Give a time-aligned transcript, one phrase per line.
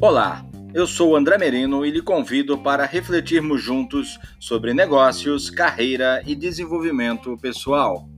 [0.00, 6.34] Olá, eu sou André Merino e lhe convido para refletirmos juntos sobre negócios, carreira e
[6.34, 8.08] desenvolvimento pessoal.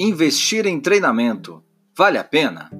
[0.00, 1.62] Investir em treinamento
[1.96, 2.79] vale a pena?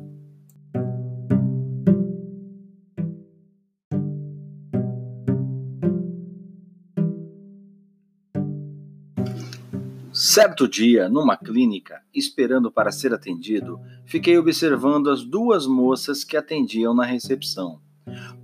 [10.41, 16.95] Certo dia, numa clínica, esperando para ser atendido, fiquei observando as duas moças que atendiam
[16.95, 17.79] na recepção,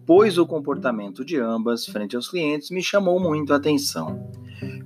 [0.04, 4.30] pois o comportamento de ambas frente aos clientes me chamou muito a atenção.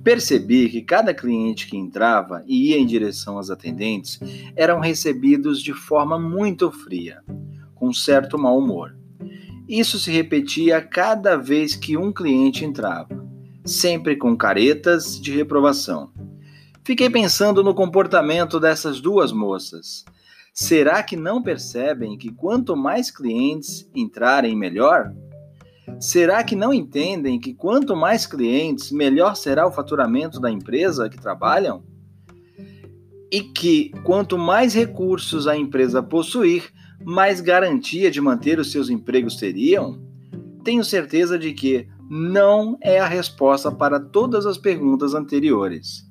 [0.01, 4.17] Percebi que cada cliente que entrava e ia em direção às atendentes
[4.55, 7.21] eram recebidos de forma muito fria,
[7.75, 8.95] com certo mau humor.
[9.67, 13.21] Isso se repetia cada vez que um cliente entrava,
[13.65, 16.09] sempre com caretas de reprovação.
[16.83, 20.03] Fiquei pensando no comportamento dessas duas moças.
[20.51, 25.13] Será que não percebem que quanto mais clientes entrarem, melhor?
[25.99, 31.21] Será que não entendem que quanto mais clientes, melhor será o faturamento da empresa que
[31.21, 31.83] trabalham?
[33.31, 36.71] E que quanto mais recursos a empresa possuir,
[37.05, 40.01] mais garantia de manter os seus empregos teriam?
[40.63, 46.10] Tenho certeza de que não é a resposta para todas as perguntas anteriores.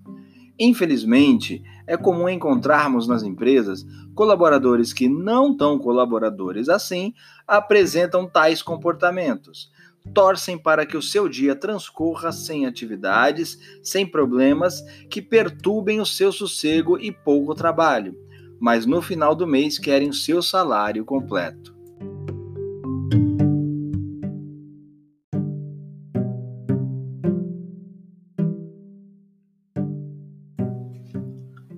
[0.62, 3.83] Infelizmente, é comum encontrarmos nas empresas
[4.14, 7.14] colaboradores que não tão colaboradores assim
[7.48, 9.70] apresentam tais comportamentos.
[10.12, 16.31] Torcem para que o seu dia transcorra sem atividades, sem problemas que perturbem o seu
[16.31, 18.14] sossego e pouco trabalho,
[18.61, 21.80] mas no final do mês querem o seu salário completo.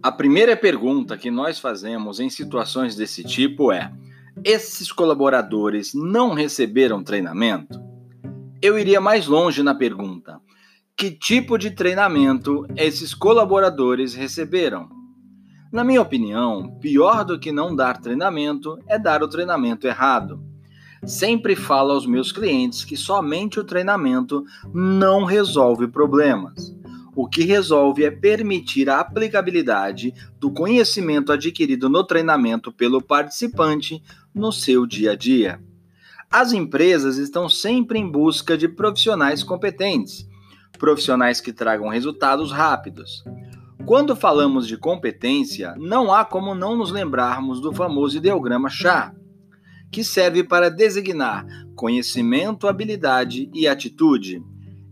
[0.03, 3.93] A primeira pergunta que nós fazemos em situações desse tipo é:
[4.45, 7.81] esses colaboradores não receberam treinamento?
[8.61, 10.41] Eu iria mais longe na pergunta:
[10.97, 14.89] que tipo de treinamento esses colaboradores receberam?
[15.73, 20.43] Na minha opinião, pior do que não dar treinamento é dar o treinamento errado.
[21.07, 26.75] Sempre falo aos meus clientes que somente o treinamento não resolve problemas.
[27.15, 34.03] O que resolve é permitir a aplicabilidade do conhecimento adquirido no treinamento pelo participante
[34.35, 35.61] no seu dia a dia.
[36.31, 40.27] As empresas estão sempre em busca de profissionais competentes,
[40.79, 43.23] profissionais que tragam resultados rápidos.
[43.85, 49.13] Quando falamos de competência, não há como não nos lembrarmos do famoso ideograma chá,
[49.91, 51.45] que serve para designar
[51.77, 54.43] conhecimento, habilidade e atitude.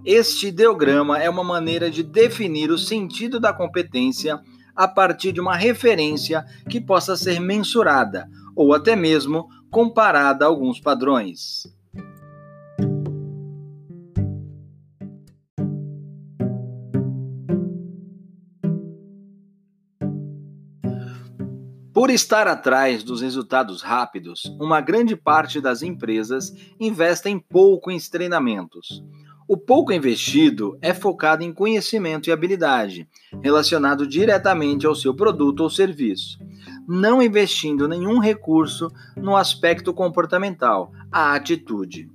[0.05, 4.41] Este ideograma é uma maneira de definir o sentido da competência
[4.75, 10.81] a partir de uma referência que possa ser mensurada ou até mesmo comparada a alguns
[10.81, 11.65] padrões.
[21.93, 29.03] Por estar atrás dos resultados rápidos, uma grande parte das empresas investem pouco em treinamentos.
[29.53, 33.09] O pouco investido é focado em conhecimento e habilidade,
[33.43, 36.39] relacionado diretamente ao seu produto ou serviço,
[36.87, 42.09] não investindo nenhum recurso no aspecto comportamental, a atitude.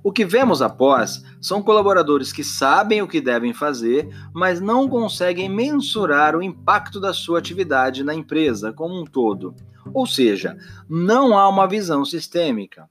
[0.00, 5.48] O que vemos após são colaboradores que sabem o que devem fazer, mas não conseguem
[5.48, 9.56] mensurar o impacto da sua atividade na empresa como um todo.
[9.92, 10.56] Ou seja,
[10.88, 12.88] não há uma visão sistêmica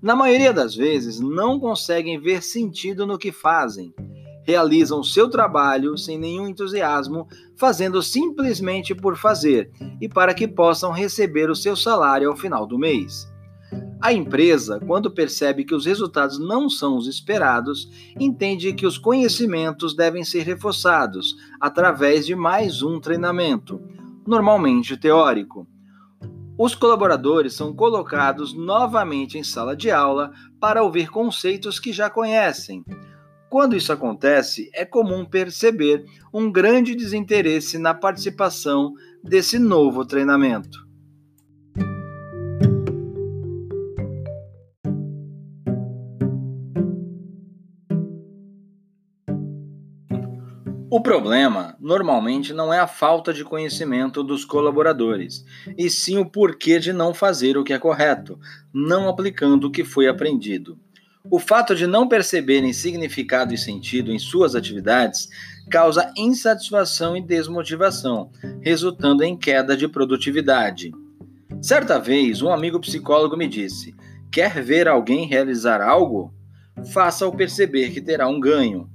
[0.00, 3.92] na maioria das vezes, não conseguem ver sentido no que fazem.
[4.44, 7.26] Realizam seu trabalho sem nenhum entusiasmo,
[7.56, 9.70] fazendo simplesmente por fazer
[10.00, 13.28] e para que possam receber o seu salário ao final do mês.
[14.00, 19.94] A empresa, quando percebe que os resultados não são os esperados, entende que os conhecimentos
[19.94, 23.80] devem ser reforçados através de mais um treinamento,
[24.26, 25.66] normalmente teórico
[26.58, 32.84] os colaboradores são colocados novamente em sala de aula para ouvir conceitos que já conhecem.
[33.48, 40.87] Quando isso acontece, é comum perceber um grande desinteresse na participação desse novo treinamento.
[50.90, 55.44] O problema normalmente não é a falta de conhecimento dos colaboradores,
[55.76, 58.38] e sim o porquê de não fazer o que é correto,
[58.72, 60.78] não aplicando o que foi aprendido.
[61.30, 65.28] O fato de não perceberem significado e sentido em suas atividades
[65.70, 68.30] causa insatisfação e desmotivação,
[68.62, 70.90] resultando em queda de produtividade.
[71.60, 73.94] Certa vez, um amigo psicólogo me disse:
[74.32, 76.32] Quer ver alguém realizar algo?
[76.94, 78.88] Faça-o perceber que terá um ganho.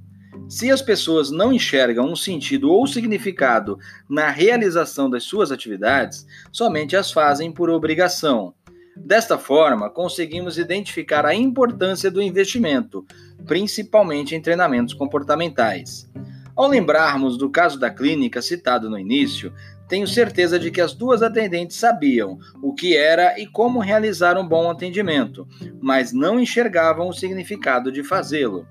[0.48, 3.78] Se as pessoas não enxergam um sentido ou significado
[4.08, 8.54] na realização das suas atividades, somente as fazem por obrigação.
[8.96, 13.04] Desta forma, conseguimos identificar a importância do investimento,
[13.46, 16.08] principalmente em treinamentos comportamentais.
[16.54, 19.52] Ao lembrarmos do caso da clínica citado no início,
[19.88, 24.46] tenho certeza de que as duas atendentes sabiam o que era e como realizar um
[24.46, 25.46] bom atendimento,
[25.80, 28.66] mas não enxergavam o significado de fazê-lo.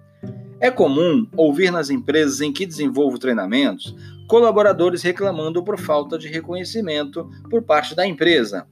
[0.63, 3.93] É comum ouvir nas empresas em que desenvolvo treinamentos
[4.29, 8.65] colaboradores reclamando por falta de reconhecimento por parte da empresa.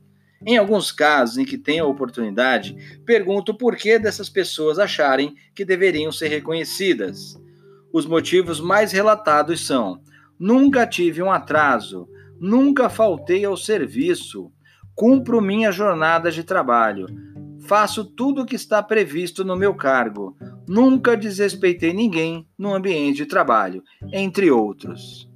[0.47, 5.65] Em alguns casos em que tenho a oportunidade, pergunto por que dessas pessoas acharem que
[5.65, 7.38] deveriam ser reconhecidas.
[7.91, 9.99] Os motivos mais relatados são:
[10.39, 12.07] nunca tive um atraso,
[12.39, 14.49] nunca faltei ao serviço,
[14.95, 17.07] cumpro minha jornada de trabalho,
[17.67, 23.25] faço tudo o que está previsto no meu cargo, nunca desrespeitei ninguém no ambiente de
[23.25, 25.29] trabalho, entre outros.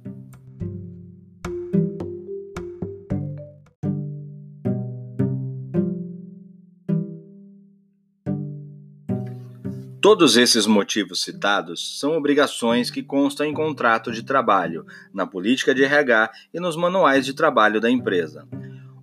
[10.06, 15.82] Todos esses motivos citados são obrigações que constam em contrato de trabalho, na política de
[15.82, 18.46] RH e nos manuais de trabalho da empresa.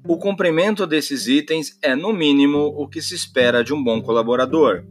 [0.07, 4.85] O cumprimento desses itens é, no mínimo, o que se espera de um bom colaborador.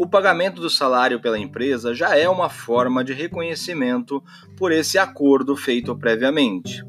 [0.00, 4.24] O pagamento do salário pela empresa já é uma forma de reconhecimento
[4.56, 6.82] por esse acordo feito previamente.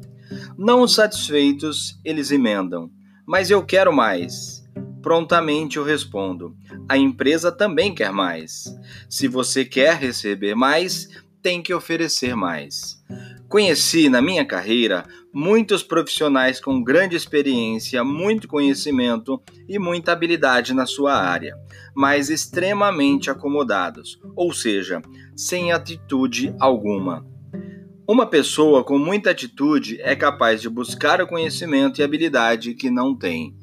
[0.57, 2.89] Não satisfeitos, eles emendam:
[3.25, 4.65] Mas eu quero mais.
[5.01, 6.55] Prontamente eu respondo:
[6.87, 8.73] a empresa também quer mais.
[9.09, 11.09] Se você quer receber mais,
[11.41, 13.03] tem que oferecer mais.
[13.51, 15.03] Conheci na minha carreira
[15.33, 21.57] muitos profissionais com grande experiência, muito conhecimento e muita habilidade na sua área,
[21.93, 25.01] mas extremamente acomodados, ou seja,
[25.35, 27.27] sem atitude alguma.
[28.07, 33.13] Uma pessoa com muita atitude é capaz de buscar o conhecimento e habilidade que não
[33.13, 33.53] tem.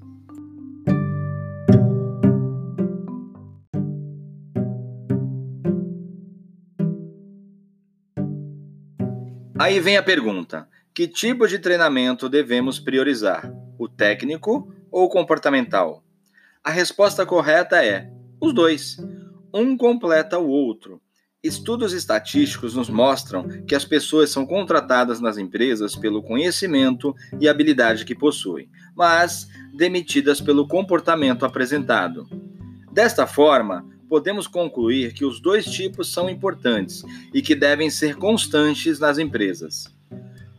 [9.68, 13.52] Aí vem a pergunta: que tipo de treinamento devemos priorizar?
[13.78, 16.02] O técnico ou comportamental?
[16.64, 18.10] A resposta correta é:
[18.40, 18.96] os dois.
[19.52, 21.02] Um completa o outro.
[21.44, 28.06] Estudos estatísticos nos mostram que as pessoas são contratadas nas empresas pelo conhecimento e habilidade
[28.06, 32.26] que possuem, mas demitidas pelo comportamento apresentado.
[32.90, 37.02] Desta forma, podemos concluir que os dois tipos são importantes
[37.32, 39.92] e que devem ser constantes nas empresas.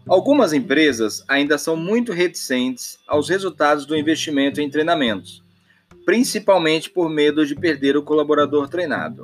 [0.08, 5.44] Algumas empresas ainda são muito reticentes aos resultados do investimento em treinamentos,
[6.06, 9.24] principalmente por medo de perder o colaborador treinado.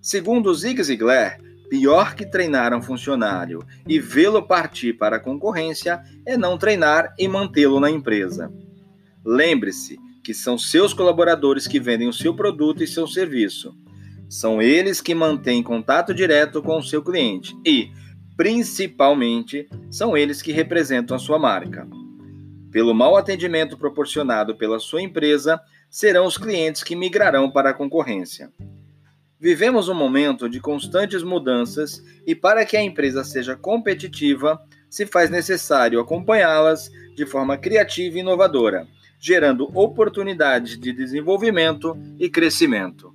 [0.00, 1.38] Segundo Zig Ziglar,
[1.68, 7.28] pior que treinar um funcionário e vê-lo partir para a concorrência é não treinar e
[7.28, 8.50] mantê-lo na empresa.
[9.24, 9.98] Lembre-se
[10.30, 13.76] que são seus colaboradores que vendem o seu produto e seu serviço.
[14.28, 17.90] São eles que mantêm contato direto com o seu cliente e,
[18.36, 21.84] principalmente, são eles que representam a sua marca.
[22.70, 25.60] Pelo mau atendimento proporcionado pela sua empresa,
[25.90, 28.52] serão os clientes que migrarão para a concorrência.
[29.36, 35.28] Vivemos um momento de constantes mudanças e, para que a empresa seja competitiva, se faz
[35.28, 38.86] necessário acompanhá-las de forma criativa e inovadora
[39.20, 43.14] gerando oportunidades de desenvolvimento e crescimento.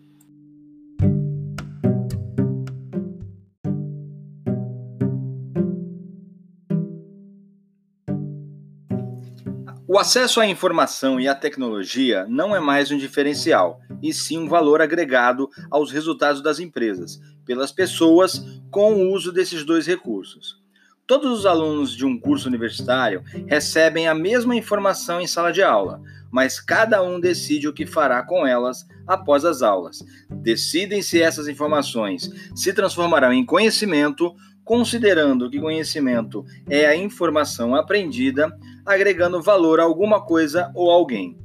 [9.88, 14.48] O acesso à informação e à tecnologia não é mais um diferencial, e sim um
[14.50, 20.65] valor agregado aos resultados das empresas, pelas pessoas, com o uso desses dois recursos.
[21.08, 26.02] Todos os alunos de um curso universitário recebem a mesma informação em sala de aula,
[26.32, 30.04] mas cada um decide o que fará com elas após as aulas.
[30.28, 34.34] Decidem se essas informações se transformarão em conhecimento,
[34.64, 38.52] considerando que conhecimento é a informação aprendida,
[38.84, 41.38] agregando valor a alguma coisa ou alguém.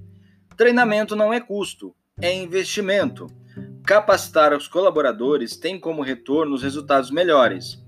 [0.57, 3.27] Treinamento não é custo, é investimento.
[3.85, 7.79] Capacitar os colaboradores tem como retorno os resultados melhores.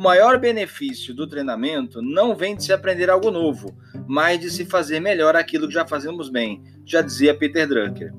[0.00, 3.76] Maior benefício do treinamento não vem de se aprender algo novo,
[4.08, 8.10] mas de se fazer melhor aquilo que já fazemos bem, já dizia Peter Drucker.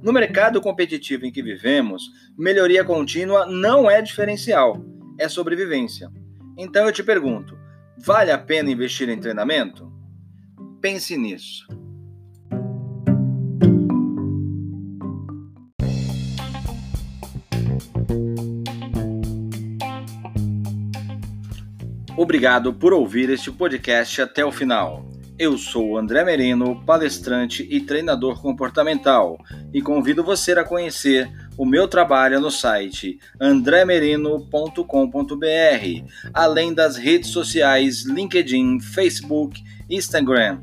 [0.00, 2.04] No mercado competitivo em que vivemos,
[2.38, 4.80] melhoria contínua não é diferencial,
[5.18, 6.08] é sobrevivência.
[6.56, 7.58] Então eu te pergunto:
[7.98, 9.92] vale a pena investir em treinamento?
[10.80, 11.66] Pense nisso.
[22.24, 25.04] Obrigado por ouvir este podcast até o final.
[25.38, 29.36] Eu sou André Merino, palestrante e treinador comportamental,
[29.74, 38.06] e convido você a conhecer o meu trabalho no site andremerino.com.br, além das redes sociais
[38.06, 40.62] LinkedIn, Facebook, Instagram.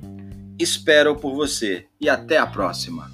[0.57, 3.10] Espero por você e até a próxima.